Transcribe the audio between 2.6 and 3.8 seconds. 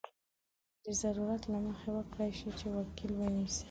وکیل ونیسي.